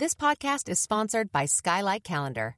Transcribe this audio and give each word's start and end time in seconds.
This 0.00 0.14
podcast 0.14 0.70
is 0.70 0.80
sponsored 0.80 1.30
by 1.30 1.44
Skylight 1.44 2.04
Calendar. 2.04 2.56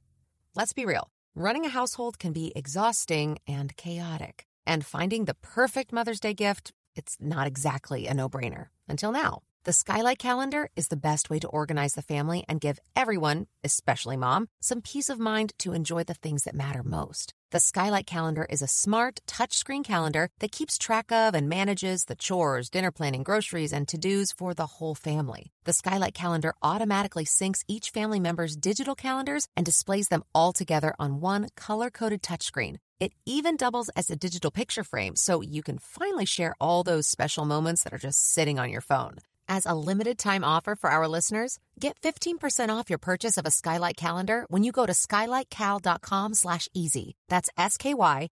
Let's 0.55 0.71
be 0.71 0.85
real 0.85 1.09
running 1.35 1.65
a 1.65 1.75
household 1.77 2.17
can 2.17 2.31
be 2.31 2.53
exhausting 2.55 3.37
and 3.45 3.75
chaotic, 3.75 4.45
and 4.65 4.85
finding 4.85 5.25
the 5.25 5.33
perfect 5.33 5.91
Mother's 5.91 6.21
Day 6.21 6.33
gift, 6.33 6.71
it's 6.95 7.17
not 7.19 7.45
exactly 7.45 8.07
a 8.07 8.13
no 8.13 8.29
brainer. 8.29 8.67
Until 8.87 9.11
now. 9.11 9.41
The 9.65 9.71
Skylight 9.71 10.19
Calendar 10.19 10.69
is 10.75 10.89
the 10.89 10.97
best 10.97 11.29
way 11.29 11.39
to 11.39 11.47
organize 11.47 11.93
the 11.93 12.01
family 12.01 12.43
and 12.49 12.59
give 12.59 12.81
everyone, 12.97 13.47
especially 13.63 14.17
mom, 14.17 14.49
some 14.59 14.81
peace 14.81 15.09
of 15.09 15.19
mind 15.19 15.53
to 15.59 15.71
enjoy 15.71 16.03
the 16.03 16.13
things 16.13 16.43
that 16.43 16.53
matter 16.53 16.83
most. 16.83 17.33
The 17.51 17.61
Skylight 17.61 18.05
Calendar 18.05 18.45
is 18.49 18.61
a 18.61 18.67
smart, 18.67 19.21
touchscreen 19.25 19.81
calendar 19.81 20.29
that 20.39 20.51
keeps 20.51 20.77
track 20.77 21.13
of 21.13 21.33
and 21.33 21.47
manages 21.47 22.03
the 22.03 22.15
chores, 22.17 22.69
dinner 22.69 22.91
planning, 22.91 23.23
groceries, 23.23 23.71
and 23.71 23.87
to 23.87 23.97
dos 23.97 24.33
for 24.33 24.53
the 24.53 24.65
whole 24.65 24.95
family. 24.95 25.53
The 25.63 25.71
Skylight 25.71 26.13
Calendar 26.13 26.55
automatically 26.61 27.23
syncs 27.23 27.63
each 27.69 27.89
family 27.89 28.19
member's 28.19 28.57
digital 28.57 28.95
calendars 28.95 29.47
and 29.55 29.65
displays 29.65 30.09
them 30.09 30.25
all 30.35 30.51
together 30.51 30.93
on 30.99 31.21
one 31.21 31.47
color 31.55 31.89
coded 31.89 32.21
touchscreen. 32.21 32.79
It 32.99 33.13
even 33.25 33.55
doubles 33.55 33.87
as 33.95 34.09
a 34.09 34.17
digital 34.17 34.51
picture 34.51 34.83
frame 34.83 35.15
so 35.15 35.39
you 35.39 35.63
can 35.63 35.77
finally 35.77 36.25
share 36.25 36.53
all 36.59 36.83
those 36.83 37.07
special 37.07 37.45
moments 37.45 37.83
that 37.83 37.93
are 37.93 37.97
just 37.97 38.33
sitting 38.33 38.59
on 38.59 38.69
your 38.69 38.81
phone. 38.81 39.19
As 39.47 39.65
a 39.65 39.73
limited 39.73 40.17
time 40.17 40.43
offer 40.43 40.75
for 40.75 40.89
our 40.89 41.07
listeners, 41.07 41.59
get 41.79 41.99
15% 42.01 42.69
off 42.69 42.89
your 42.89 42.99
purchase 42.99 43.37
of 43.37 43.45
a 43.45 43.51
Skylight 43.51 43.97
calendar 43.97 44.45
when 44.49 44.63
you 44.63 44.71
go 44.71 44.85
to 44.85 44.93
skylightcal.com 44.93 46.33
slash 46.33 46.69
easy. 46.73 47.15
That's 47.29 47.49
S-K-Y-L-I-G-H-T-C-A-L 47.57 48.29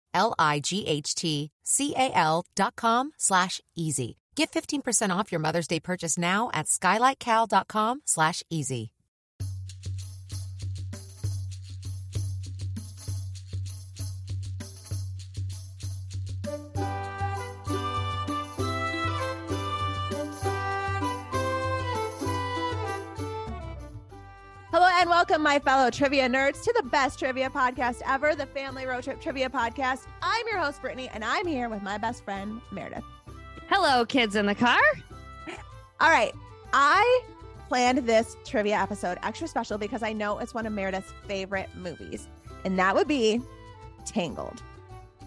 dot 2.55 2.75
com 2.75 3.11
slash 3.17 3.61
easy. 3.75 4.17
Get 4.35 4.51
15% 4.51 5.09
off 5.09 5.31
your 5.31 5.41
Mother's 5.41 5.67
Day 5.67 5.79
purchase 5.79 6.17
now 6.17 6.49
at 6.53 6.67
skylightcal.com 6.67 8.01
slash 8.05 8.43
easy. 8.49 8.91
Welcome, 25.19 25.43
my 25.43 25.59
fellow 25.59 25.89
trivia 25.89 26.29
nerds, 26.29 26.63
to 26.63 26.73
the 26.77 26.83
best 26.83 27.19
trivia 27.19 27.49
podcast 27.49 28.01
ever, 28.05 28.35
the 28.35 28.45
Family 28.45 28.85
Road 28.85 29.03
Trip 29.03 29.19
Trivia 29.19 29.49
Podcast. 29.49 30.05
I'm 30.21 30.45
your 30.49 30.59
host, 30.59 30.81
Brittany, 30.81 31.09
and 31.13 31.25
I'm 31.25 31.45
here 31.45 31.67
with 31.67 31.81
my 31.81 31.97
best 31.97 32.23
friend, 32.23 32.61
Meredith. 32.71 33.03
Hello, 33.67 34.05
kids 34.05 34.37
in 34.37 34.45
the 34.45 34.55
car. 34.55 34.79
All 35.99 36.09
right. 36.09 36.33
I 36.71 37.23
planned 37.67 38.07
this 38.07 38.37
trivia 38.45 38.77
episode 38.77 39.17
extra 39.21 39.49
special 39.49 39.77
because 39.77 40.03
I 40.03 40.13
know 40.13 40.39
it's 40.39 40.53
one 40.53 40.65
of 40.65 40.71
Meredith's 40.71 41.11
favorite 41.27 41.67
movies, 41.75 42.29
and 42.63 42.79
that 42.79 42.95
would 42.95 43.09
be 43.09 43.41
Tangled. 44.05 44.63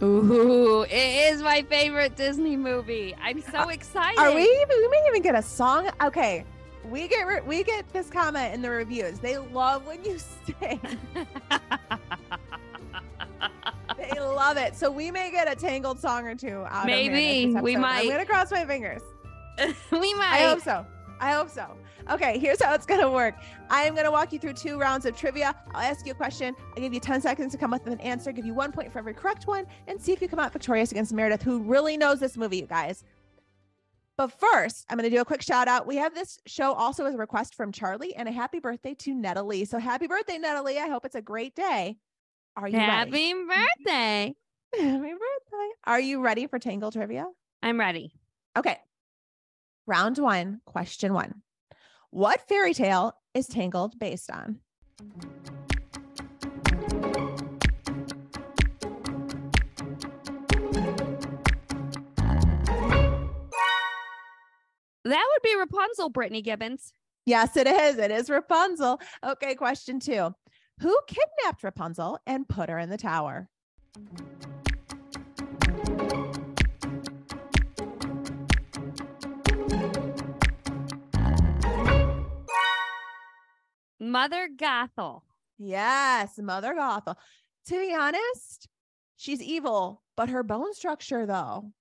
Ooh, 0.03 0.85
it 0.85 1.35
is 1.35 1.43
my 1.43 1.61
favorite 1.69 2.17
Disney 2.17 2.57
movie. 2.57 3.15
I'm 3.23 3.43
so 3.43 3.59
uh, 3.59 3.69
excited. 3.69 4.19
Are 4.19 4.35
we? 4.35 4.41
We 4.71 4.89
may 4.89 5.05
even 5.09 5.21
get 5.21 5.35
a 5.35 5.43
song. 5.43 5.91
Okay. 6.03 6.47
We 6.91 7.09
get 7.09 7.27
re- 7.27 7.41
we 7.41 7.63
get 7.63 7.91
this 7.93 8.11
comment 8.11 8.55
in 8.55 8.63
the 8.63 8.71
reviews. 8.71 9.19
They 9.19 9.39
love 9.39 9.87
when 9.87 10.05
you 10.05 10.19
sing. 10.61 10.81
they 13.97 14.21
love 14.21 14.57
it. 14.57 14.77
So 14.77 14.91
we 14.91 15.11
may 15.11 15.31
get 15.31 15.51
a 15.51 15.55
tangled 15.55 16.01
song 16.01 16.27
or 16.27 16.35
two 16.35 16.65
out 16.69 16.87
Maybe. 16.87 17.55
We 17.55 17.77
might. 17.77 18.01
I'm 18.03 18.09
gonna 18.09 18.27
cross 18.27 18.51
my 18.51 18.65
fingers. 18.65 19.03
we 19.91 20.15
might. 20.15 20.41
I 20.41 20.49
hope 20.49 20.61
so. 20.61 20.87
I 21.21 21.33
hope 21.33 21.51
so. 21.51 21.77
Okay, 22.11 22.37
here's 22.39 22.61
how 22.61 22.75
it's 22.75 22.85
gonna 22.85 23.11
work. 23.11 23.37
I 23.71 23.85
am 23.85 23.95
gonna 23.95 24.11
walk 24.11 24.33
you 24.33 24.39
through 24.41 24.55
two 24.55 24.77
rounds 24.77 25.07
of 25.07 25.17
trivia. 25.17 25.55
I'll 25.73 25.83
ask 25.83 26.05
you 26.05 26.11
a 26.13 26.17
question. 26.17 26.55
I'll 26.77 26.83
give 26.83 26.93
you 26.93 26.99
10 26.99 27.21
seconds 27.21 27.53
to 27.53 27.59
come 27.59 27.73
up 27.73 27.85
with 27.85 27.93
an 27.93 28.01
answer, 28.01 28.33
give 28.33 28.45
you 28.45 28.55
one 28.55 28.73
point 28.73 28.93
for 28.93 28.99
every 28.99 29.15
correct 29.15 29.47
one, 29.47 29.67
and 29.87 30.01
see 30.01 30.13
if 30.13 30.21
you 30.21 30.27
come 30.27 30.41
out 30.41 30.53
victorious 30.53 30.91
against 30.91 31.13
Meredith, 31.13 31.43
who 31.43 31.61
really 31.61 31.97
knows 31.97 32.19
this 32.19 32.37
movie, 32.37 32.57
you 32.57 32.67
guys. 32.67 33.05
But 34.23 34.39
first, 34.39 34.87
I'm 34.89 34.97
going 34.97 35.11
to 35.11 35.17
do 35.17 35.21
a 35.21 35.25
quick 35.25 35.43
shout 35.43 35.67
out. 35.67 35.85
We 35.85 35.97
have 35.97 36.15
this 36.15 36.39
show 36.47 36.75
also 36.75 37.07
as 37.07 37.15
a 37.17 37.19
request 37.19 37.57
from 37.57 37.73
Charlie 37.73 38.15
and 38.15 38.29
a 38.29 38.31
happy 38.31 38.61
birthday 38.61 38.95
to 39.01 39.15
Natalie. 39.15 39.65
So 39.65 39.81
happy 39.81 40.07
birthday, 40.07 40.39
Natalie. 40.39 40.79
I 40.79 40.87
hope 40.87 41.05
it's 41.05 41.17
a 41.17 41.21
great 41.21 41.57
day. 41.57 41.97
Are 42.57 42.69
you 42.69 42.79
ready? 42.79 42.93
Happy 42.93 43.33
birthday. 43.33 44.35
Happy 44.75 45.01
birthday. 45.01 45.69
Are 45.89 45.99
you 45.99 46.21
ready 46.21 46.47
for 46.47 46.61
Tangle 46.61 46.93
trivia? 46.93 47.27
I'm 47.65 47.81
ready. 47.81 48.13
Okay. 48.57 48.79
Round 49.89 50.17
one, 50.19 50.61
question 50.67 51.15
one. 51.15 51.43
What 52.11 52.47
fairy 52.49 52.75
tale 52.75 53.15
is 53.35 53.49
Tangled 53.49 53.99
based 53.99 54.31
on? 54.31 54.61
That 65.05 65.27
would 65.33 65.43
be 65.43 65.57
Rapunzel, 65.59 66.11
Brittany 66.11 66.43
Gibbons. 66.43 66.93
Yes, 67.27 67.57
it 67.57 67.67
is. 67.67 67.99
It 67.99 68.11
is 68.11 68.31
Rapunzel. 68.31 69.01
Okay, 69.25 69.55
question 69.55 69.99
two. 70.01 70.35
Who 70.81 70.99
kidnapped 71.07 71.63
Rapunzel 71.63 72.19
and 72.27 72.49
put 72.49 72.69
her 72.69 72.79
in 72.79 72.91
the 72.91 72.97
tower? 72.97 73.49
Mother 84.01 84.49
Gothel. 84.57 85.23
Yes, 85.59 86.39
Mother 86.39 86.75
Gothel. 86.75 87.17
To 87.69 87.79
be 87.79 87.95
honest, 87.95 88.69
she's 89.17 89.41
evil, 89.41 90.03
but 90.17 90.29
her 90.29 90.43
bone 90.43 90.75
structure, 90.75 91.25
though. 91.25 91.73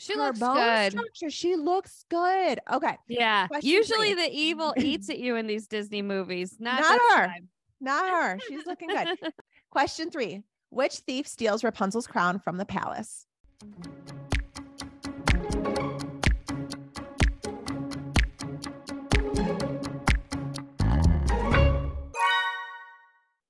She 0.00 0.14
her 0.14 0.18
looks 0.28 0.38
bone 0.38 0.54
good. 0.56 0.92
structure, 0.92 1.28
she 1.30 1.56
looks 1.56 2.06
good. 2.08 2.58
Okay, 2.72 2.96
Yeah. 3.06 3.46
Question 3.48 3.68
Usually 3.70 4.14
the 4.14 4.30
evil 4.32 4.72
eats 4.78 5.10
at 5.10 5.18
you 5.18 5.36
in 5.36 5.46
these 5.46 5.66
Disney 5.66 6.00
movies. 6.00 6.56
Not, 6.58 6.80
Not 6.80 7.00
her. 7.18 7.26
time. 7.26 7.48
not 7.82 8.08
her. 8.10 8.38
She's 8.48 8.64
looking 8.64 8.88
good. 8.88 9.18
Question 9.70 10.10
three 10.10 10.42
Which 10.70 10.94
thief 10.94 11.28
steals 11.28 11.62
Rapunzel's 11.62 12.06
crown 12.06 12.38
from 12.38 12.56
the 12.56 12.64
palace? 12.64 13.26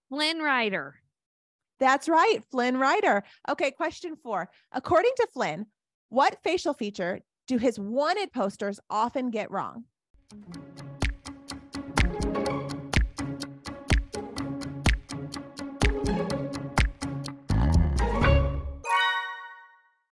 Flynn 0.08 0.40
Rider. 0.40 0.96
That's 1.78 2.08
right, 2.08 2.38
Flynn 2.50 2.76
Rider. 2.76 3.22
Okay, 3.48 3.70
question 3.70 4.16
four. 4.22 4.50
According 4.72 5.12
to 5.16 5.28
Flynn, 5.32 5.66
what 6.10 6.42
facial 6.42 6.74
feature 6.74 7.20
do 7.46 7.56
his 7.56 7.78
wanted 7.78 8.32
posters 8.32 8.80
often 8.90 9.30
get 9.30 9.48
wrong? 9.50 9.84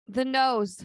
The 0.08 0.24
nose. 0.24 0.84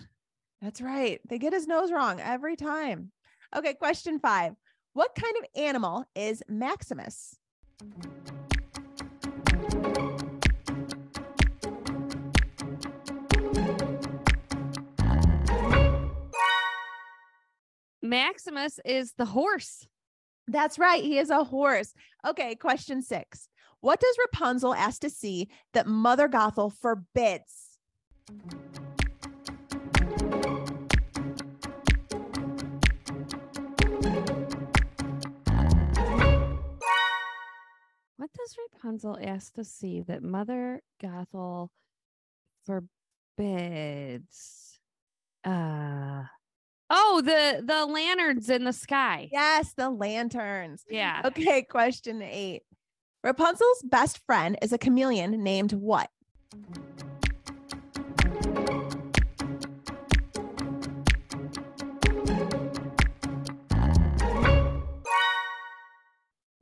That's 0.61 0.81
right. 0.81 1.19
They 1.27 1.37
get 1.37 1.53
his 1.53 1.67
nose 1.67 1.91
wrong 1.91 2.19
every 2.19 2.57
time. 2.57 3.11
Okay, 3.55 3.73
question 3.73 4.19
five. 4.19 4.55
What 4.91 5.15
kind 5.15 5.35
of 5.37 5.45
animal 5.61 6.05
is 6.15 6.43
Maximus? 6.49 7.35
Maximus 18.09 18.79
is 18.85 19.13
the 19.17 19.25
horse. 19.25 19.85
That's 20.47 20.79
right. 20.79 21.03
He 21.03 21.19
is 21.19 21.29
a 21.29 21.43
horse. 21.43 21.93
Okay, 22.25 22.55
question 22.55 23.01
six. 23.01 23.49
What 23.81 23.99
does 23.99 24.15
Rapunzel 24.31 24.73
ask 24.73 25.01
to 25.01 25.09
see 25.09 25.49
that 25.73 25.87
Mother 25.87 26.29
Gothel 26.29 26.71
forbids? 26.71 27.77
What 38.15 38.31
does 38.33 38.55
Rapunzel 38.73 39.17
ask 39.21 39.53
to 39.55 39.63
see 39.63 40.01
that 40.01 40.23
Mother 40.23 40.81
Gothel 41.01 41.69
forbids? 42.65 44.79
Uh 45.43 46.23
oh, 46.89 47.21
the 47.23 47.63
the 47.65 47.85
lanterns 47.85 48.49
in 48.49 48.63
the 48.63 48.73
sky. 48.73 49.29
Yes, 49.31 49.73
the 49.73 49.89
lanterns. 49.89 50.83
Yeah. 50.89 51.21
Okay, 51.25 51.61
question 51.63 52.21
eight. 52.21 52.63
Rapunzel's 53.23 53.83
best 53.83 54.19
friend 54.25 54.57
is 54.61 54.71
a 54.71 54.77
chameleon 54.77 55.43
named 55.43 55.73
what? 55.73 56.09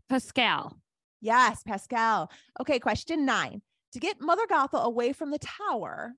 Pascal. 0.07 0.77
Yes, 1.19 1.61
Pascal. 1.63 2.31
Okay, 2.61 2.79
question 2.79 3.25
nine. 3.25 3.61
To 3.93 3.99
get 3.99 4.21
Mother 4.21 4.45
Gothel 4.49 4.83
away 4.83 5.11
from 5.13 5.31
the 5.31 5.39
tower, 5.39 6.13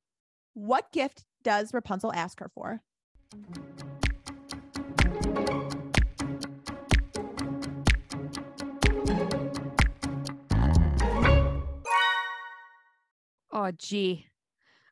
what 0.54 0.92
gift 0.92 1.26
does 1.44 1.74
Rapunzel 1.74 2.14
ask 2.14 2.40
her 2.40 2.50
for? 2.54 2.82
Oh, 13.68 13.72
gee. 13.78 14.26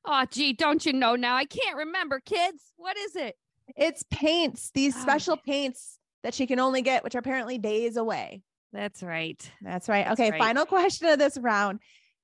Oh, 0.03 0.25
gee. 0.29 0.51
Don't 0.53 0.85
you 0.85 0.91
know 0.91 1.15
now? 1.15 1.35
I 1.35 1.45
can't 1.45 1.77
remember, 1.77 2.19
kids. 2.19 2.73
What 2.75 2.97
is 2.97 3.15
it? 3.15 3.37
It's 3.77 4.03
paints, 4.11 4.71
these 4.73 4.95
Oh, 4.97 4.99
special 4.99 5.37
paints 5.37 5.97
that 6.23 6.33
she 6.33 6.45
can 6.45 6.59
only 6.59 6.81
get, 6.81 7.03
which 7.03 7.15
are 7.15 7.19
apparently 7.19 7.57
days 7.57 7.95
away. 7.95 8.41
That's 8.73 9.01
right. 9.01 9.49
That's 9.61 9.87
right. 9.87 10.05
That's 10.05 10.19
okay, 10.19 10.31
right. 10.31 10.39
final 10.41 10.65
question 10.65 11.07
of 11.07 11.19
this 11.19 11.37
round. 11.37 11.79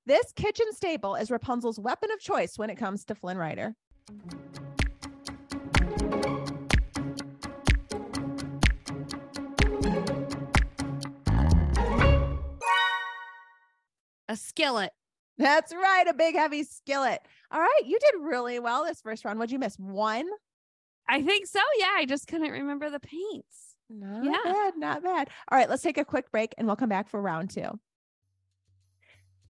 This 0.05 0.31
kitchen 0.33 0.65
staple 0.73 1.15
is 1.15 1.31
Rapunzel's 1.31 1.79
weapon 1.79 2.11
of 2.11 2.19
choice 2.19 2.57
when 2.57 2.69
it 2.69 2.75
comes 2.75 3.05
to 3.05 3.15
Flynn 3.15 3.37
Rider. 3.37 3.73
A 14.29 14.35
skillet. 14.35 14.91
That's 15.41 15.73
right, 15.73 16.05
a 16.07 16.13
big 16.13 16.35
heavy 16.35 16.63
skillet. 16.63 17.19
All 17.51 17.59
right, 17.59 17.81
you 17.85 17.97
did 17.99 18.21
really 18.21 18.59
well 18.59 18.85
this 18.85 19.01
first 19.01 19.25
round. 19.25 19.39
What'd 19.39 19.51
you 19.51 19.59
miss? 19.59 19.75
One? 19.77 20.27
I 21.09 21.21
think 21.21 21.47
so. 21.47 21.59
Yeah. 21.77 21.91
I 21.95 22.05
just 22.05 22.27
couldn't 22.27 22.51
remember 22.51 22.89
the 22.89 22.99
paints. 22.99 23.75
Not 23.89 24.23
Yeah. 24.23 24.37
bad, 24.43 24.77
not 24.77 25.03
bad. 25.03 25.29
All 25.51 25.57
right, 25.57 25.69
let's 25.69 25.81
take 25.83 25.97
a 25.97 26.05
quick 26.05 26.31
break 26.31 26.53
and 26.57 26.67
we'll 26.67 26.75
come 26.77 26.89
back 26.89 27.09
for 27.09 27.21
round 27.21 27.49
two. 27.49 27.79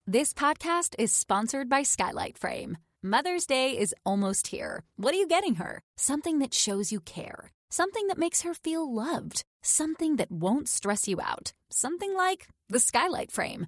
This 0.08 0.34
podcast 0.34 0.96
is 1.00 1.14
sponsored 1.14 1.70
by 1.70 1.84
Skylight 1.84 2.38
Frame. 2.38 2.78
Mother's 3.02 3.46
Day 3.46 3.78
is 3.78 3.94
almost 4.06 4.48
here. 4.48 4.84
What 4.98 5.14
are 5.14 5.18
you 5.18 5.28
getting 5.28 5.56
her? 5.56 5.82
Something 5.96 6.40
that 6.40 6.54
shows 6.54 6.92
you 6.92 7.00
care. 7.00 7.52
Something 7.70 8.08
that 8.08 8.18
makes 8.18 8.42
her 8.42 8.54
feel 8.54 8.92
loved. 8.94 9.44
Something 9.64 10.18
that 10.18 10.32
won't 10.32 10.68
stress 10.68 11.08
you 11.08 11.20
out. 11.22 11.54
Something 11.70 12.14
like 12.16 12.48
the 12.70 12.80
Skylight 12.80 13.32
Frame. 13.32 13.68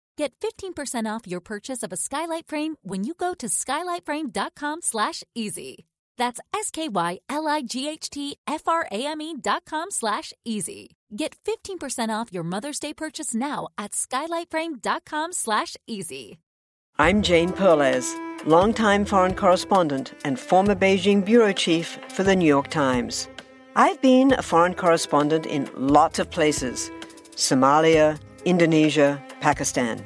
get 0.21 0.39
15% 0.39 1.07
off 1.07 1.25
your 1.25 1.41
purchase 1.41 1.83
of 1.83 1.91
a 1.91 1.97
Skylight 1.97 2.45
Frame 2.47 2.75
when 2.83 3.03
you 3.03 3.15
go 3.15 3.33
to 3.33 3.47
skylightframe.com 3.47 4.81
slash 4.83 5.23
easy. 5.33 5.87
That's 6.17 6.39
S-K-Y-L-I-G-H-T-F-R-A-M-E 6.53 9.35
dot 9.41 9.65
com 9.65 9.89
slash 9.89 10.33
easy. 10.45 10.97
Get 11.15 11.35
15% 11.43 12.09
off 12.09 12.31
your 12.31 12.43
Mother's 12.43 12.77
Day 12.79 12.93
purchase 12.93 13.33
now 13.33 13.69
at 13.77 13.93
skylightframe.com 13.93 15.33
slash 15.33 15.75
easy. 15.87 16.37
I'm 16.99 17.23
Jane 17.23 17.51
Perlez, 17.51 18.15
longtime 18.45 19.05
foreign 19.05 19.33
correspondent 19.33 20.13
and 20.23 20.39
former 20.39 20.75
Beijing 20.75 21.25
bureau 21.25 21.53
chief 21.53 21.97
for 22.09 22.21
the 22.23 22.35
New 22.35 22.45
York 22.45 22.67
Times. 22.67 23.27
I've 23.75 23.99
been 24.01 24.33
a 24.33 24.43
foreign 24.43 24.75
correspondent 24.75 25.47
in 25.47 25.67
lots 25.75 26.19
of 26.19 26.29
places 26.29 26.91
Somalia, 27.35 28.19
Indonesia, 28.45 29.19
Pakistan, 29.39 30.05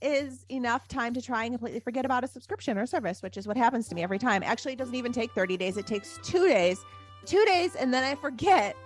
is 0.00 0.44
enough 0.48 0.88
time 0.88 1.14
to 1.14 1.22
try 1.22 1.44
and 1.44 1.54
completely 1.54 1.80
forget 1.80 2.04
about 2.04 2.24
a 2.24 2.28
subscription 2.28 2.78
or 2.78 2.86
service, 2.86 3.22
which 3.22 3.36
is 3.36 3.46
what 3.46 3.56
happens 3.56 3.88
to 3.88 3.94
me 3.94 4.02
every 4.02 4.18
time. 4.18 4.42
Actually, 4.42 4.72
it 4.72 4.78
doesn't 4.78 4.94
even 4.94 5.12
take 5.12 5.32
30 5.32 5.56
days, 5.56 5.76
it 5.76 5.86
takes 5.86 6.18
two 6.22 6.46
days. 6.48 6.84
Two 7.26 7.44
days, 7.46 7.74
and 7.74 7.92
then 7.92 8.04
I 8.04 8.14
forget 8.14 8.76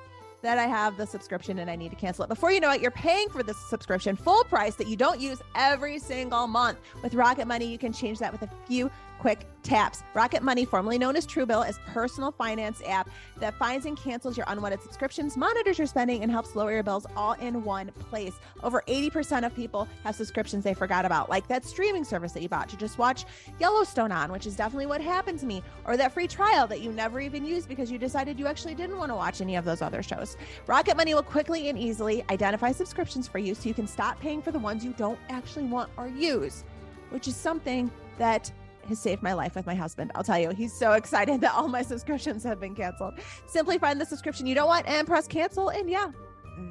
that 0.42 0.58
I 0.58 0.66
have 0.66 0.96
the 0.96 1.06
subscription 1.06 1.60
and 1.60 1.70
I 1.70 1.76
need 1.76 1.90
to 1.90 1.96
cancel 1.96 2.24
it. 2.24 2.28
Before 2.28 2.50
you 2.50 2.60
know 2.60 2.70
it, 2.72 2.80
you're 2.80 2.90
paying 2.90 3.28
for 3.28 3.42
the 3.42 3.54
subscription 3.54 4.16
full 4.16 4.44
price 4.44 4.74
that 4.74 4.88
you 4.88 4.96
don't 4.96 5.20
use 5.20 5.40
every 5.54 5.98
single 5.98 6.46
month. 6.46 6.78
With 7.02 7.14
Rocket 7.14 7.46
Money, 7.46 7.66
you 7.66 7.78
can 7.78 7.92
change 7.92 8.18
that 8.18 8.32
with 8.32 8.42
a 8.42 8.50
few 8.66 8.90
quick 9.22 9.46
taps. 9.62 10.02
Rocket 10.14 10.42
Money, 10.42 10.64
formerly 10.64 10.98
known 10.98 11.14
as 11.14 11.24
Truebill, 11.28 11.68
is 11.68 11.78
personal 11.86 12.32
finance 12.32 12.82
app 12.84 13.08
that 13.36 13.54
finds 13.54 13.86
and 13.86 13.96
cancels 13.96 14.36
your 14.36 14.44
unwanted 14.48 14.82
subscriptions, 14.82 15.36
monitors 15.36 15.78
your 15.78 15.86
spending, 15.86 16.24
and 16.24 16.32
helps 16.32 16.56
lower 16.56 16.72
your 16.72 16.82
bills 16.82 17.06
all 17.14 17.34
in 17.34 17.62
one 17.62 17.92
place. 18.10 18.34
Over 18.64 18.82
80% 18.88 19.46
of 19.46 19.54
people 19.54 19.86
have 20.02 20.16
subscriptions 20.16 20.64
they 20.64 20.74
forgot 20.74 21.04
about, 21.04 21.30
like 21.30 21.46
that 21.46 21.64
streaming 21.64 22.02
service 22.02 22.32
that 22.32 22.42
you 22.42 22.48
bought 22.48 22.68
to 22.70 22.76
just 22.76 22.98
watch 22.98 23.24
Yellowstone 23.60 24.10
on, 24.10 24.32
which 24.32 24.44
is 24.44 24.56
definitely 24.56 24.86
what 24.86 25.00
happened 25.00 25.38
to 25.38 25.46
me, 25.46 25.62
or 25.84 25.96
that 25.96 26.12
free 26.12 26.26
trial 26.26 26.66
that 26.66 26.80
you 26.80 26.90
never 26.90 27.20
even 27.20 27.44
used 27.44 27.68
because 27.68 27.92
you 27.92 27.98
decided 27.98 28.40
you 28.40 28.48
actually 28.48 28.74
didn't 28.74 28.98
want 28.98 29.12
to 29.12 29.14
watch 29.14 29.40
any 29.40 29.54
of 29.54 29.64
those 29.64 29.82
other 29.82 30.02
shows. 30.02 30.36
Rocket 30.66 30.96
Money 30.96 31.14
will 31.14 31.22
quickly 31.22 31.68
and 31.68 31.78
easily 31.78 32.24
identify 32.28 32.72
subscriptions 32.72 33.28
for 33.28 33.38
you 33.38 33.54
so 33.54 33.68
you 33.68 33.74
can 33.74 33.86
stop 33.86 34.18
paying 34.18 34.42
for 34.42 34.50
the 34.50 34.58
ones 34.58 34.84
you 34.84 34.94
don't 34.94 35.20
actually 35.28 35.66
want 35.66 35.88
or 35.96 36.08
use, 36.08 36.64
which 37.10 37.28
is 37.28 37.36
something 37.36 37.88
that 38.18 38.50
has 38.86 38.98
saved 38.98 39.22
my 39.22 39.32
life 39.32 39.54
with 39.54 39.66
my 39.66 39.74
husband. 39.74 40.12
I'll 40.14 40.24
tell 40.24 40.38
you, 40.38 40.50
he's 40.50 40.72
so 40.72 40.92
excited 40.92 41.40
that 41.42 41.54
all 41.54 41.68
my 41.68 41.82
subscriptions 41.82 42.44
have 42.44 42.60
been 42.60 42.74
canceled. 42.74 43.14
Simply 43.46 43.78
find 43.78 44.00
the 44.00 44.06
subscription 44.06 44.46
you 44.46 44.54
don't 44.54 44.68
want 44.68 44.86
and 44.86 45.06
press 45.06 45.26
cancel, 45.26 45.68
and 45.70 45.88
yeah, 45.88 46.10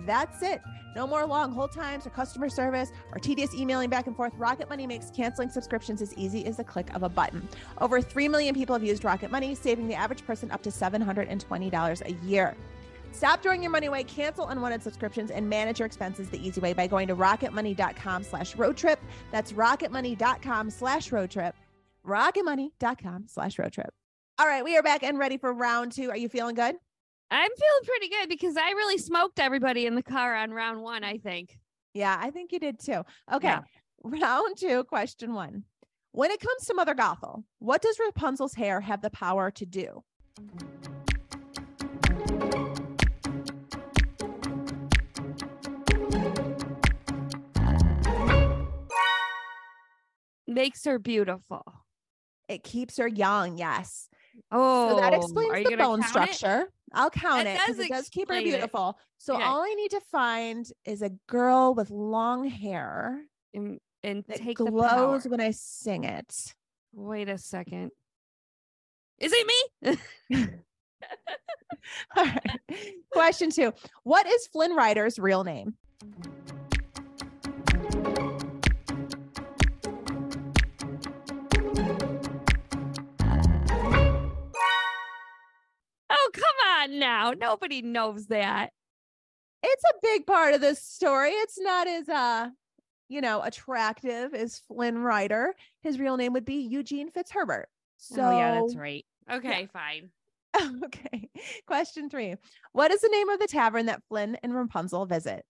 that's 0.05 0.41
it. 0.41 0.61
No 0.95 1.07
more 1.07 1.25
long 1.25 1.53
hold 1.53 1.71
times 1.71 2.05
or 2.05 2.09
customer 2.09 2.49
service 2.49 2.91
or 3.13 3.19
tedious 3.19 3.53
emailing 3.53 3.89
back 3.89 4.07
and 4.07 4.15
forth. 4.15 4.33
Rocket 4.35 4.69
Money 4.69 4.85
makes 4.85 5.09
canceling 5.09 5.49
subscriptions 5.49 6.01
as 6.01 6.13
easy 6.15 6.45
as 6.45 6.57
the 6.57 6.63
click 6.63 6.93
of 6.93 7.03
a 7.03 7.09
button. 7.09 7.47
Over 7.79 8.01
3 8.01 8.27
million 8.27 8.53
people 8.53 8.75
have 8.75 8.83
used 8.83 9.05
Rocket 9.05 9.31
Money, 9.31 9.55
saving 9.55 9.87
the 9.87 9.95
average 9.95 10.25
person 10.25 10.51
up 10.51 10.61
to 10.63 10.69
$720 10.69 12.01
a 12.05 12.11
year. 12.25 12.55
Stop 13.13 13.43
throwing 13.43 13.61
your 13.61 13.71
money 13.71 13.87
away, 13.87 14.03
cancel 14.03 14.47
unwanted 14.47 14.81
subscriptions, 14.81 15.31
and 15.31 15.49
manage 15.49 15.79
your 15.79 15.85
expenses 15.85 16.29
the 16.29 16.45
easy 16.45 16.61
way 16.61 16.73
by 16.73 16.87
going 16.87 17.07
to 17.07 17.15
rocketmoney.com 17.15 18.23
slash 18.23 18.55
road 18.55 18.77
trip. 18.77 18.99
That's 19.31 19.51
rocketmoney.com 19.53 20.69
slash 20.69 21.11
road 21.11 21.29
trip. 21.29 21.55
Rocketmoney.com 22.05 23.25
slash 23.27 23.59
road 23.59 23.73
trip. 23.73 23.93
All 24.39 24.47
right, 24.47 24.63
we 24.63 24.75
are 24.77 24.83
back 24.83 25.03
and 25.03 25.17
ready 25.19 25.37
for 25.37 25.53
round 25.53 25.91
two. 25.91 26.09
Are 26.09 26.17
you 26.17 26.29
feeling 26.29 26.55
good? 26.55 26.75
I'm 27.29 27.49
feeling 27.49 27.83
pretty 27.85 28.09
good 28.09 28.29
because 28.29 28.57
I 28.57 28.71
really 28.71 28.97
smoked 28.97 29.39
everybody 29.39 29.85
in 29.85 29.95
the 29.95 30.03
car 30.03 30.35
on 30.35 30.51
round 30.51 30.81
one, 30.81 31.03
I 31.03 31.17
think. 31.17 31.57
Yeah, 31.93 32.17
I 32.19 32.31
think 32.31 32.51
you 32.51 32.59
did 32.59 32.79
too. 32.79 33.03
Okay, 33.31 33.47
Yeah. 33.47 33.61
round 34.03 34.57
two, 34.57 34.83
question 34.85 35.33
one. 35.33 35.63
When 36.13 36.31
it 36.31 36.41
comes 36.41 36.65
to 36.65 36.73
Mother 36.73 36.95
Gothel, 36.95 37.43
what 37.59 37.81
does 37.81 37.97
Rapunzel's 37.99 38.55
hair 38.55 38.81
have 38.81 39.01
the 39.01 39.09
power 39.11 39.49
to 39.51 39.65
do? 39.65 40.03
Makes 50.47 50.85
her 50.85 50.99
beautiful. 50.99 51.63
It 52.51 52.63
keeps 52.63 52.97
her 52.97 53.07
young, 53.07 53.57
yes. 53.57 54.09
Oh, 54.51 54.89
so 54.89 54.95
that 54.95 55.13
oh, 55.13 55.17
explains 55.17 55.69
the 55.69 55.77
bone 55.77 56.01
count 56.01 56.03
it? 56.03 56.35
structure. 56.35 56.65
I'll 56.93 57.09
count 57.09 57.45
That 57.45 57.55
it 57.55 57.61
because 57.65 57.79
it 57.79 57.89
does 57.89 58.09
keep 58.09 58.27
her 58.27 58.33
explain 58.35 58.47
it. 58.47 58.51
beautiful. 58.57 58.99
So 59.19 59.35
Okay. 59.35 59.43
all 59.45 59.61
I 59.61 59.73
need 59.75 59.91
to 59.91 60.01
find 60.11 60.65
is 60.83 61.01
a 61.01 61.11
girl 61.27 61.73
with 61.73 61.89
long 61.89 62.45
hair 62.49 63.21
And, 63.53 63.79
and 64.03 64.25
that 64.27 64.39
take 64.39 64.57
glows 64.57 65.25
when 65.25 65.39
I 65.39 65.51
sing 65.51 66.03
it. 66.03 66.53
Wait 66.91 67.29
a 67.29 67.37
second. 67.37 67.91
Is 69.19 69.31
it 69.33 69.47
me? 69.47 69.97
All 72.17 72.25
right. 72.25 72.59
Question 73.13 73.49
two 73.49 73.71
What 74.03 74.27
is 74.27 74.47
Flynn 74.47 74.75
Rider's 74.75 75.17
real 75.17 75.45
name? 75.45 75.75
On 86.81 86.99
now. 86.99 87.31
Nobody 87.31 87.81
knows 87.81 88.27
that. 88.27 88.71
It's 89.63 89.83
a 89.83 89.99
big 90.01 90.25
part 90.25 90.53
of 90.53 90.61
this 90.61 90.81
story. 90.81 91.29
It's 91.29 91.59
not 91.59 91.87
as 91.87 92.09
uh, 92.09 92.49
you 93.09 93.21
know, 93.21 93.41
attractive 93.41 94.33
as 94.33 94.59
Flynn 94.59 94.97
Rider. 94.97 95.53
His 95.81 95.99
real 95.99 96.17
name 96.17 96.33
would 96.33 96.45
be 96.45 96.55
Eugene 96.55 97.11
Fitzherbert. 97.11 97.65
So 97.97 98.23
oh, 98.23 98.37
yeah, 98.37 98.59
that's 98.59 98.75
right. 98.75 99.05
Okay, 99.31 99.67
fine. 99.71 100.09
okay. 100.85 101.29
Question 101.67 102.09
three. 102.09 102.35
What 102.71 102.91
is 102.91 103.01
the 103.01 103.09
name 103.09 103.29
of 103.29 103.39
the 103.39 103.47
tavern 103.47 103.85
that 103.87 104.01
Flynn 104.07 104.37
and 104.41 104.55
Rapunzel 104.55 105.05
visit? 105.05 105.45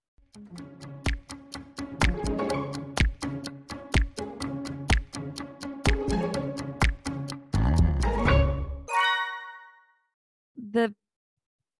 The 10.71 10.93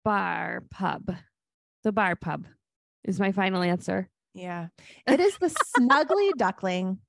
bar 0.04 0.64
pub. 0.70 1.16
The 1.84 1.92
bar 1.92 2.16
pub 2.16 2.46
is 3.04 3.20
my 3.20 3.32
final 3.32 3.62
answer. 3.64 4.10
Yeah. 4.34 4.68
It 5.08 5.20
is 5.20 5.38
the 5.38 5.54
Snuggly 5.78 6.32
Duckling. 6.38 7.00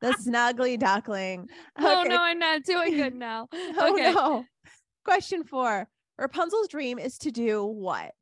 The 0.00 0.12
Snuggly 0.12 0.78
Duckling. 0.78 1.48
Oh 1.78 2.04
no, 2.06 2.22
I'm 2.22 2.38
not 2.38 2.64
doing 2.64 2.94
good 2.96 3.14
now. 3.28 3.48
Oh 3.52 3.94
no. 3.96 4.44
Question 5.04 5.44
four. 5.44 5.88
Rapunzel's 6.18 6.68
dream 6.68 6.98
is 6.98 7.18
to 7.18 7.30
do 7.30 7.64
what? 7.64 8.12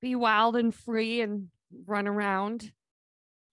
Be 0.00 0.14
wild 0.14 0.56
and 0.56 0.74
free 0.74 1.20
and 1.22 1.48
run 1.86 2.06
around. 2.06 2.72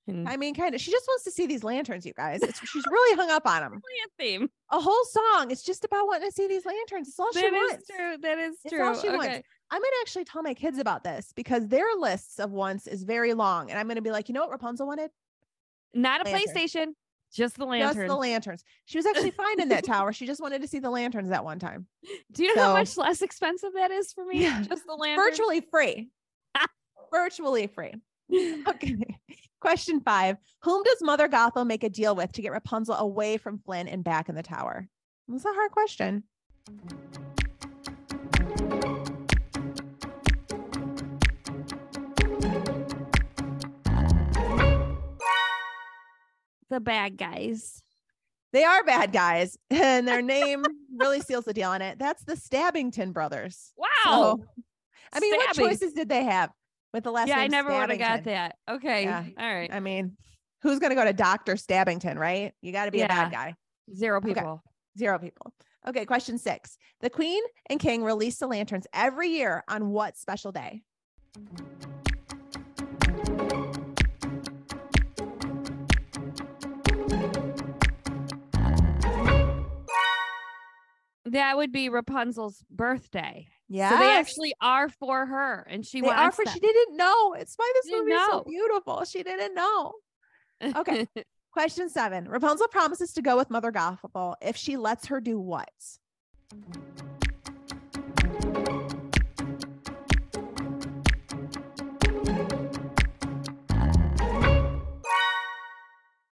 And 0.07 0.27
I 0.27 0.35
mean, 0.37 0.55
kind 0.55 0.73
of. 0.73 0.81
She 0.81 0.91
just 0.91 1.05
wants 1.07 1.23
to 1.25 1.31
see 1.31 1.45
these 1.45 1.63
lanterns, 1.63 2.05
you 2.05 2.13
guys. 2.13 2.41
It's, 2.41 2.59
she's 2.67 2.83
really 2.91 3.15
hung 3.17 3.29
up 3.29 3.45
on 3.45 3.61
them. 3.61 3.71
plant 3.71 3.81
theme. 4.17 4.49
A 4.71 4.79
whole 4.79 5.03
song. 5.05 5.51
It's 5.51 5.63
just 5.63 5.85
about 5.85 6.07
wanting 6.07 6.27
to 6.29 6.33
see 6.35 6.47
these 6.47 6.65
lanterns. 6.65 7.07
It's 7.09 7.19
all 7.19 7.31
she 7.33 7.41
That 7.41 7.51
wants. 7.51 7.83
is 7.89 7.95
true. 7.95 8.17
That 8.21 8.39
is 8.39 8.55
It's 8.65 8.73
true. 8.73 8.83
all 8.85 8.95
she 8.99 9.09
wants. 9.09 9.25
I'm 9.73 9.79
going 9.79 9.91
to 9.91 9.97
actually 10.01 10.25
tell 10.25 10.41
my 10.43 10.53
kids 10.53 10.79
about 10.79 11.03
this 11.03 11.31
because 11.35 11.67
their 11.67 11.85
lists 11.97 12.39
of 12.39 12.51
wants 12.51 12.87
is 12.87 13.03
very 13.03 13.33
long. 13.33 13.69
And 13.69 13.79
I'm 13.79 13.85
going 13.87 13.95
to 13.95 14.01
be 14.01 14.11
like, 14.11 14.27
you 14.27 14.33
know 14.33 14.41
what 14.41 14.49
Rapunzel 14.51 14.87
wanted? 14.87 15.11
Not 15.93 16.27
a 16.27 16.29
Lantern. 16.29 16.47
PlayStation, 16.55 16.87
just 17.33 17.57
the 17.57 17.65
lantern. 17.65 17.95
Just 17.95 18.07
the 18.07 18.15
lanterns. 18.15 18.63
She 18.85 18.97
was 18.97 19.05
actually 19.05 19.31
fine 19.31 19.61
in 19.61 19.69
that 19.69 19.85
tower. 19.85 20.11
She 20.13 20.25
just 20.25 20.41
wanted 20.41 20.61
to 20.61 20.67
see 20.67 20.79
the 20.79 20.89
lanterns 20.89 21.29
that 21.29 21.45
one 21.45 21.59
time. 21.59 21.85
Do 22.33 22.43
you 22.43 22.53
know 22.55 22.63
how 22.63 22.73
much 22.73 22.97
less 22.97 23.21
expensive 23.21 23.71
that 23.75 23.91
is 23.91 24.11
for 24.11 24.25
me? 24.25 24.41
Yeah. 24.41 24.61
Just 24.63 24.85
the 24.85 24.93
lanterns. 24.97 25.29
Virtually 25.29 25.61
free. 25.61 26.09
Virtually 27.11 27.67
free. 27.67 27.93
Okay. 28.67 28.97
Question 29.61 30.01
five. 30.01 30.37
Whom 30.63 30.83
does 30.83 30.97
Mother 31.01 31.29
Gothel 31.29 31.65
make 31.65 31.83
a 31.83 31.89
deal 31.89 32.15
with 32.15 32.33
to 32.33 32.41
get 32.41 32.51
Rapunzel 32.51 32.95
away 32.95 33.37
from 33.37 33.59
Flynn 33.59 33.87
and 33.87 34.03
back 34.03 34.27
in 34.27 34.35
the 34.35 34.43
tower? 34.43 34.87
That's 35.27 35.45
a 35.45 35.53
hard 35.53 35.71
question. 35.71 36.23
the 46.71 46.79
bad 46.79 47.17
guys. 47.17 47.83
They 48.53 48.63
are 48.63 48.83
bad 48.83 49.11
guys, 49.11 49.57
and 49.69 50.07
their 50.07 50.21
name 50.23 50.63
really 50.97 51.21
seals 51.21 51.45
the 51.45 51.53
deal 51.53 51.69
on 51.69 51.83
it. 51.83 51.99
That's 51.99 52.23
the 52.23 52.33
Stabbington 52.33 53.13
brothers. 53.13 53.73
Wow. 53.77 53.89
So, 54.05 54.45
I 55.13 55.19
mean, 55.19 55.35
what 55.35 55.53
choices 55.53 55.93
did 55.93 56.09
they 56.09 56.23
have 56.23 56.49
with 56.93 57.03
the 57.03 57.11
last 57.11 57.27
yeah, 57.27 57.39
I 57.39 57.47
never 57.47 57.71
would 57.71 57.89
have 57.89 57.99
got 57.99 58.23
that. 58.25 58.57
Okay. 58.69 59.03
Yeah. 59.03 59.25
All 59.37 59.53
right. 59.53 59.69
I 59.73 59.79
mean, 59.79 60.17
who's 60.61 60.79
going 60.79 60.89
to 60.91 60.95
go 60.95 61.05
to 61.05 61.13
Dr. 61.13 61.55
Stabbington, 61.55 62.17
right? 62.17 62.53
You 62.61 62.71
got 62.71 62.85
to 62.85 62.91
be 62.91 63.01
a 63.01 63.07
bad 63.07 63.31
guy. 63.31 63.55
Zero 63.95 64.17
Okay. 64.17 64.33
people. 64.33 64.63
Zero 64.97 65.17
people. 65.19 65.53
Okay, 65.87 66.05
question 66.05 66.37
six. 66.37 66.77
The 66.99 67.09
Queen 67.09 67.41
and 67.69 67.79
King 67.79 68.03
release 68.03 68.37
the 68.37 68.47
lanterns 68.47 68.85
every 68.93 69.29
year 69.29 69.63
on 69.67 69.89
what 69.89 70.15
special 70.17 70.51
day? 70.51 70.83
That 81.25 81.55
would 81.57 81.71
be 81.71 81.89
Rapunzel's 81.89 82.63
birthday. 82.69 83.47
Yeah. 83.73 83.89
So 83.89 83.97
they 83.99 84.11
actually 84.11 84.53
are 84.59 84.89
for 84.89 85.25
her 85.25 85.65
and 85.69 85.85
she 85.85 86.01
they 86.01 86.09
are 86.09 86.23
wants 86.23 86.35
for 86.35 86.43
them. 86.43 86.53
she 86.53 86.59
didn't 86.59 86.97
know. 86.97 87.33
It's 87.33 87.53
why 87.55 87.71
this 87.75 87.89
movie 87.89 88.11
is 88.11 88.21
so 88.29 88.43
beautiful. 88.43 89.05
She 89.05 89.23
didn't 89.23 89.55
know. 89.55 89.93
Okay. 90.61 91.07
Question 91.53 91.89
seven. 91.89 92.27
Rapunzel 92.27 92.67
promises 92.67 93.13
to 93.13 93.21
go 93.21 93.37
with 93.37 93.49
Mother 93.49 93.71
Gothel 93.71 94.35
if 94.41 94.57
she 94.57 94.75
lets 94.75 95.07
her 95.07 95.21
do 95.21 95.39
what? 95.39 95.69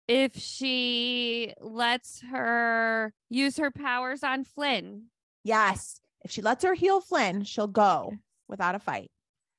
if 0.06 0.36
she 0.36 1.52
lets 1.60 2.20
her 2.30 3.12
use 3.28 3.56
her 3.56 3.72
powers 3.72 4.22
on 4.22 4.44
Flynn. 4.44 5.06
Yes. 5.42 6.00
If 6.24 6.30
she 6.30 6.40
lets 6.40 6.64
her 6.64 6.72
heal 6.72 7.02
Flynn, 7.02 7.44
she'll 7.44 7.66
go 7.66 8.14
without 8.48 8.74
a 8.74 8.78
fight. 8.78 9.10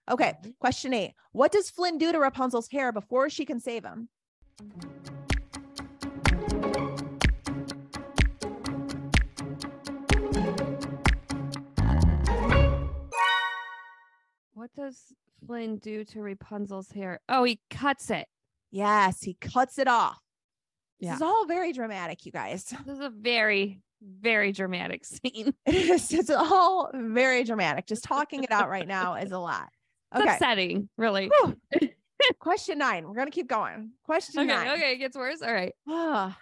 Okay. 0.09 0.33
Mm-hmm. 0.41 0.49
Question 0.59 0.93
eight. 0.93 1.13
What 1.31 1.51
does 1.51 1.69
Flynn 1.69 1.99
do 1.99 2.11
to 2.11 2.19
Rapunzel's 2.19 2.67
hair 2.69 2.91
before 2.91 3.29
she 3.29 3.45
can 3.45 3.59
save 3.59 3.85
him? 3.85 4.09
What 14.53 14.73
does 14.75 15.13
Flynn 15.45 15.77
do 15.77 16.03
to 16.05 16.21
Rapunzel's 16.21 16.89
hair? 16.89 17.19
Oh, 17.29 17.43
he 17.43 17.59
cuts 17.69 18.09
it. 18.09 18.27
Yes, 18.71 19.21
he 19.21 19.35
cuts 19.35 19.77
it 19.77 19.87
off. 19.87 20.19
This 20.99 21.17
is 21.17 21.21
all 21.21 21.45
very 21.45 21.71
dramatic, 21.73 22.25
you 22.25 22.31
guys. 22.31 22.63
This 22.85 22.97
is 22.97 22.99
a 22.99 23.09
very, 23.09 23.81
very 24.21 24.51
dramatic 24.51 25.05
scene. 25.05 25.53
It 25.65 25.75
is. 25.75 26.11
It's 26.13 26.29
all 26.29 26.89
very 26.93 27.43
dramatic. 27.43 27.87
Just 27.87 28.03
talking 28.03 28.43
it 28.43 28.51
out 28.51 28.69
right 28.69 28.87
now 28.87 29.15
is 29.15 29.31
a 29.31 29.39
lot. 29.39 29.69
It's 30.13 30.21
Okay. 30.23 30.33
upsetting, 30.33 30.87
really. 30.97 31.29
Question 32.39 32.77
nine. 32.77 33.05
We're 33.07 33.15
gonna 33.15 33.31
keep 33.31 33.47
going. 33.49 33.91
Question 34.05 34.39
Okay, 34.41 34.47
nine. 34.47 34.67
okay, 34.77 34.93
it 34.93 34.97
gets 34.97 35.17
worse. 35.17 35.41
All 35.41 35.53
right. 35.53 35.73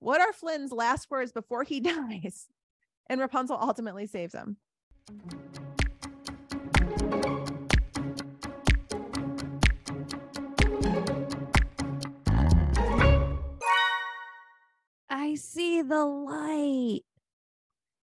What 0.00 0.20
are 0.20 0.32
Flynn's 0.34 0.70
last 0.72 1.10
words 1.10 1.32
before 1.32 1.64
he 1.64 1.80
dies? 1.80 2.46
And 3.08 3.20
Rapunzel 3.20 3.58
ultimately 3.60 4.06
saves 4.06 4.34
him. 4.34 4.58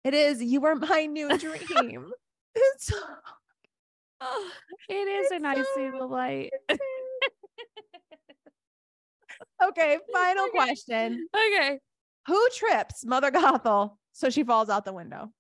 It 0.05 0.13
is 0.15 0.43
you 0.43 0.65
are 0.67 0.75
my 0.75 1.07
new 1.07 1.37
dream. 1.39 2.11
it's 2.55 2.93
Oh, 4.21 4.51
it 4.89 4.95
is, 4.95 5.31
and 5.33 5.47
I 5.47 5.57
see 5.75 5.91
the 5.91 6.05
light. 6.07 6.51
okay. 9.63 9.99
Final 10.13 10.45
Okay. 10.45 10.53
question. 10.53 11.27
Okay. 11.35 11.79
Who 12.27 12.49
trips 12.55 13.05
Mother 13.05 13.31
Gothel 13.31 13.97
so 14.13 14.31
she 14.31 14.45
falls 14.45 14.71
out 14.71 14.85
the 14.85 14.93
window? 14.95 15.31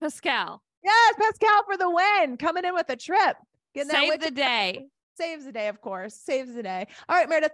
Pascal, 0.00 0.62
Yes, 0.82 1.14
Pascal 1.18 1.64
for 1.64 1.76
the 1.76 1.90
win. 1.90 2.36
Coming 2.36 2.64
in 2.64 2.72
with 2.72 2.88
a 2.88 2.96
trip. 2.96 3.36
That 3.74 3.86
save 3.88 4.08
witch- 4.08 4.20
the 4.20 4.30
day. 4.30 4.86
Saves 5.16 5.44
the 5.44 5.52
day, 5.52 5.66
of 5.68 5.80
course. 5.80 6.14
Saves 6.14 6.54
the 6.54 6.62
day. 6.62 6.86
All 7.08 7.16
right, 7.16 7.28
Meredith. 7.28 7.50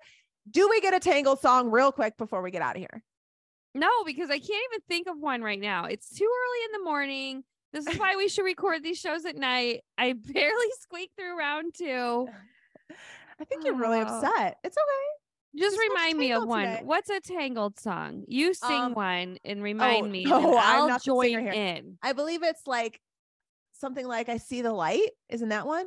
Do 0.50 0.68
we 0.68 0.82
get 0.82 0.92
a 0.92 1.00
Tangled 1.00 1.40
song 1.40 1.70
real 1.70 1.90
quick 1.92 2.16
before 2.18 2.42
we 2.42 2.50
get 2.50 2.60
out 2.60 2.76
of 2.76 2.80
here? 2.80 3.02
No, 3.74 3.88
because 4.04 4.28
I 4.28 4.38
can't 4.38 4.64
even 4.72 4.80
think 4.86 5.08
of 5.08 5.18
one 5.18 5.40
right 5.42 5.58
now. 5.58 5.86
It's 5.86 6.10
too 6.10 6.26
early 6.26 6.64
in 6.66 6.72
the 6.80 6.84
morning. 6.90 7.42
This 7.72 7.86
is 7.86 7.98
why 7.98 8.16
we 8.16 8.28
should 8.28 8.44
record 8.44 8.82
these 8.84 8.98
shows 8.98 9.24
at 9.24 9.36
night. 9.36 9.80
I 9.96 10.12
barely 10.32 10.66
squeaked 10.80 11.16
through 11.18 11.38
round 11.38 11.72
two. 11.74 12.28
I 13.40 13.44
think 13.46 13.64
you're 13.64 13.76
really 13.76 13.98
Oh. 14.00 14.02
upset. 14.02 14.58
It's 14.62 14.76
okay. 14.76 15.58
Just 15.58 15.78
remind 15.78 16.18
me 16.18 16.32
of 16.32 16.46
one. 16.46 16.64
today. 16.66 16.80
What's 16.84 17.08
a 17.10 17.20
Tangled 17.20 17.78
song? 17.80 18.24
You 18.28 18.52
sing 18.54 18.70
Um, 18.70 18.92
one 18.94 19.38
and 19.44 19.62
remind 19.62 20.10
me. 20.12 20.24
no, 20.24 20.36
and 20.36 20.46
I'm 20.58 20.80
I'll 20.82 20.88
not 20.88 21.02
join 21.02 21.28
here. 21.30 21.38
in. 21.50 21.96
I 22.02 22.12
believe 22.12 22.42
it's 22.42 22.66
like 22.66 23.00
something 23.72 24.06
like 24.06 24.28
I 24.28 24.36
see 24.36 24.62
the 24.62 24.72
light. 24.72 25.10
Isn't 25.30 25.48
that 25.48 25.66
one? 25.66 25.86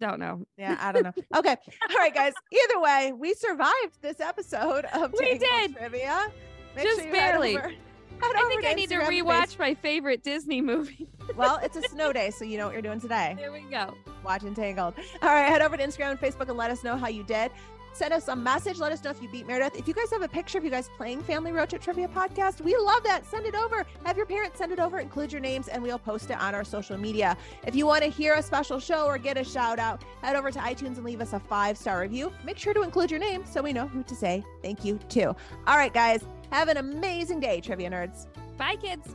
Don't 0.00 0.20
know. 0.20 0.46
Yeah, 0.56 0.76
I 0.80 0.92
don't 0.92 1.02
know. 1.02 1.12
Okay. 1.36 1.56
All 1.90 1.96
right, 1.96 2.14
guys. 2.14 2.32
Either 2.52 2.80
way, 2.80 3.12
we 3.16 3.34
survived 3.34 4.00
this 4.00 4.20
episode 4.20 4.84
of 4.94 5.12
We 5.12 5.38
Tangled 5.38 5.40
did. 5.40 5.76
Trivia. 5.76 6.28
Make 6.76 6.84
Just 6.84 7.00
head 7.00 7.12
barely. 7.12 7.56
over- 7.58 7.68
head 7.68 8.36
I 8.36 8.48
think 8.48 8.64
I 8.64 8.72
need 8.74 8.88
to 8.90 8.96
Instagram 8.96 9.22
rewatch 9.24 9.58
my 9.58 9.74
favorite 9.74 10.22
Disney 10.24 10.60
movie. 10.60 11.08
Well, 11.36 11.58
it's 11.62 11.76
a 11.76 11.82
snow 11.88 12.12
day, 12.12 12.30
so 12.30 12.44
you 12.44 12.58
know 12.58 12.66
what 12.66 12.72
you're 12.72 12.82
doing 12.82 13.00
today. 13.00 13.34
there 13.38 13.52
we 13.52 13.60
go. 13.70 13.94
Watching 14.24 14.54
Tangled. 14.54 14.94
All 15.22 15.28
right, 15.28 15.48
head 15.48 15.62
over 15.62 15.76
to 15.76 15.82
Instagram 15.86 16.10
and 16.12 16.20
Facebook 16.20 16.48
and 16.48 16.56
let 16.56 16.70
us 16.70 16.82
know 16.82 16.96
how 16.96 17.06
you 17.08 17.22
did. 17.22 17.52
Send 17.92 18.12
us 18.12 18.28
a 18.28 18.36
message. 18.36 18.78
Let 18.78 18.92
us 18.92 19.02
know 19.02 19.10
if 19.10 19.22
you 19.22 19.28
beat 19.28 19.46
Meredith. 19.46 19.76
If 19.76 19.88
you 19.88 19.94
guys 19.94 20.10
have 20.10 20.22
a 20.22 20.28
picture 20.28 20.58
of 20.58 20.64
you 20.64 20.70
guys 20.70 20.90
playing 20.96 21.22
Family 21.22 21.52
Road 21.52 21.70
Trip 21.70 21.82
Trivia 21.82 22.08
Podcast, 22.08 22.60
we 22.60 22.76
love 22.76 23.02
that. 23.04 23.26
Send 23.26 23.46
it 23.46 23.54
over. 23.54 23.84
Have 24.04 24.16
your 24.16 24.26
parents 24.26 24.58
send 24.58 24.72
it 24.72 24.80
over. 24.80 24.98
Include 24.98 25.32
your 25.32 25.40
names, 25.40 25.68
and 25.68 25.82
we'll 25.82 25.98
post 25.98 26.30
it 26.30 26.40
on 26.40 26.54
our 26.54 26.64
social 26.64 26.96
media. 26.96 27.36
If 27.66 27.74
you 27.74 27.86
want 27.86 28.04
to 28.04 28.10
hear 28.10 28.34
a 28.34 28.42
special 28.42 28.78
show 28.78 29.06
or 29.06 29.18
get 29.18 29.36
a 29.36 29.44
shout 29.44 29.78
out, 29.78 30.02
head 30.22 30.36
over 30.36 30.50
to 30.50 30.58
iTunes 30.58 30.96
and 30.96 31.04
leave 31.04 31.20
us 31.20 31.32
a 31.32 31.40
five 31.40 31.76
star 31.76 32.00
review. 32.00 32.32
Make 32.44 32.58
sure 32.58 32.74
to 32.74 32.82
include 32.82 33.10
your 33.10 33.20
name 33.20 33.44
so 33.44 33.62
we 33.62 33.72
know 33.72 33.86
who 33.86 34.02
to 34.04 34.14
say 34.14 34.44
thank 34.62 34.84
you 34.84 34.98
to. 35.10 35.26
All 35.26 35.76
right, 35.76 35.92
guys, 35.92 36.24
have 36.50 36.68
an 36.68 36.76
amazing 36.76 37.40
day, 37.40 37.60
Trivia 37.60 37.90
Nerds. 37.90 38.26
Bye, 38.56 38.76
kids. 38.76 39.14